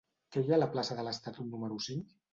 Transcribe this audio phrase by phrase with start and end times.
[0.35, 2.21] Què hi ha a la plaça de l'Estatut número cinc?